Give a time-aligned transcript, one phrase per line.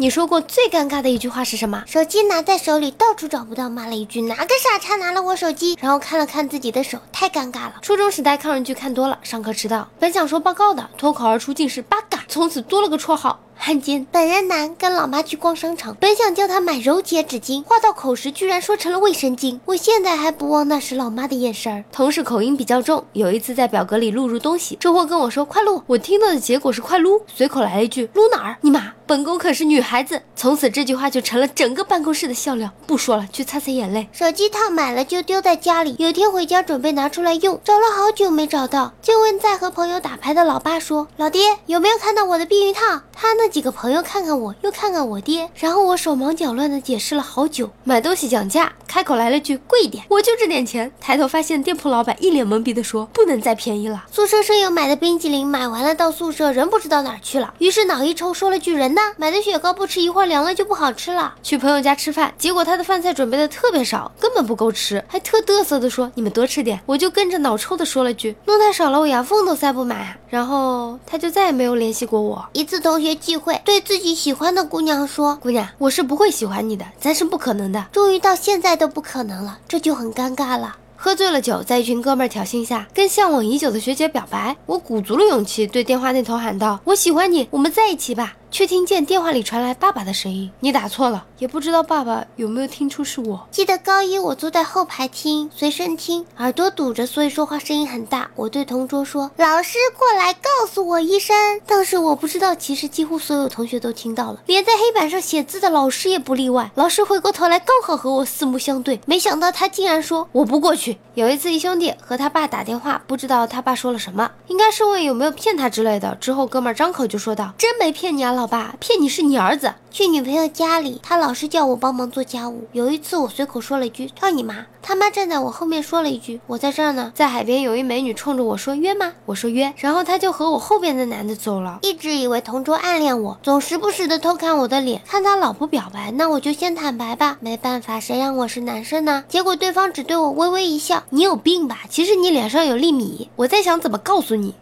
[0.00, 1.84] 你说过最尴尬的一句话是什么？
[1.86, 7.74] 手机拿在手里到处找不到，骂了一句哪个傻叉拿了我手机，然后看了看自己的手，太尴尬了。
[7.82, 13.40] 初中时代抗日剧看多了，上课迟到，本想说报告的，脱口而出竟是八嘎，从此多了个绰号。
[13.62, 19.60] 汉奸本人男跟老妈去逛商场，本想叫他买柔洁纸巾，话到口时居然说成了卫生巾。
[19.66, 21.84] 我现在还不忘那时老妈的眼神儿。
[21.92, 28.56] 同事口音比较重，有一次在表格里录入东西，这货跟我说快录，我听到的结果是快撸，随口来了一句撸哪儿？
[28.62, 30.22] 你妈，本宫可是女孩子。
[30.36, 32.70] 从此这句话就成了整个办公室的笑料。
[32.86, 34.06] 不说了，去擦擦眼泪。
[34.12, 44.30] 手机套买了就丢在家里，有天回家准备拿出来用，找了好久没找到，就问在和朋友打牌的老爸说：“老爹有没有看到我的避孕套？”他那几个朋友看看。
[44.40, 47.68] 我又看看我爹，然后我手忙脚乱的解释了好久。
[47.82, 50.90] 买东西讲价，开口来了句贵一点，我就这点钱。
[51.00, 58.99] 抬头发现店铺老板一脸懵逼的说：“不能再便宜了。”宿舍舍友买的冰淇淋买完了到宿舍人不知道哪儿去了，于是脑一抽说了句：“人呢？
[59.16, 72.44] 买的雪糕不吃一会儿凉了就不好吃了。”去朋友家吃饭，结果他的饭菜准备的特别少，根本不够吃，还特嘚瑟的说：“你们多吃点。”我就跟着脑抽的说了句：“弄太少了，我牙缝都塞不满。”然后他就再也没有联系过我。
[72.52, 77.86] 一次同学聚会，对自己喜欢的姑娘说：“姑娘，我是不会喜欢你的，咱是不可能的。
[77.92, 80.76] 终于到现在都不可能了，这就很尴尬了。
[81.02, 84.54] 喝醉了酒，在一群哥们儿挑衅下，跟向往已久的学姐表白。
[84.66, 93.48] 我鼓足了勇气，对电话那头喊道：“我喜欢你，我们在一起吧。”却听见电话里传来爸爸的声音：“你打错了。”也不知道爸爸有没有听出是我。
[93.50, 98.30] 记得高一我坐在后排听随身听，耳朵堵着，所以说话声音很大。
[98.34, 101.34] 我对同桌说：“老师过来告诉我一声。”
[101.64, 106.70] 当时我不知道，其实几乎所有同学都听到了，连在黑板上写字的老师也不例外。
[106.74, 116.14] 老师回过头来，刚好和我四目相对，没想到他竟然说：“我不过去。”有一次，一兄弟和他爸打电话，不知道他爸说了什么，应该是问有没有骗他之类的。
[116.16, 122.66] 之后哥们张口就说道：“真没骗你啊，老老爸，骗你是你儿子。”去女朋友家里，他老是叫我帮忙做家务。
[122.72, 131.80] 有一次我随口说了一句：“操你妈！”他妈站在我后面说了一句：“我在这儿呢。”在海边有一美女冲着我说：“约吗？”我说：“约。”然后他就和我后边的男的走了。
[131.82, 137.36] 一直以为同桌暗恋我，总时不时的偷看我的脸，看他老不表白，那我就先坦白吧。
[137.40, 139.24] 没办法，谁让我是男生呢？
[139.28, 141.80] 结果对方只对我微微一笑：“你有病吧？
[141.90, 144.54] 其实你脸上有粒米。”我在想怎么告诉你。